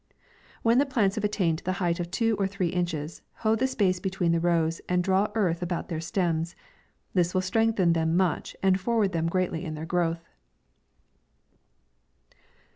When 0.63 0.79
the 0.79 0.85
plants 0.87 1.13
have 1.13 1.23
attained 1.23 1.59
the 1.59 1.73
height 1.77 1.99
of 1.99 2.09
two 2.09 2.35
or 2.39 2.47
three 2.47 2.69
inches, 2.69 3.21
hoe 3.33 3.55
the 3.55 3.67
space 3.67 3.99
be 3.99 4.09
tween 4.09 4.31
the 4.31 4.39
rows, 4.39 4.81
and 4.89 5.03
draw 5.03 5.27
earth 5.35 5.61
about 5.61 5.89
their 5.89 6.01
stems; 6.01 6.55
this 7.13 7.35
will 7.35 7.41
strengthen 7.41 7.93
them 7.93 8.17
much, 8.17 8.55
and 8.63 8.79
forward 8.79 9.11
them 9.11 9.29
greatly 9.29 9.63
in 9.63 9.75
their 9.75 9.85
growth. 9.85 10.27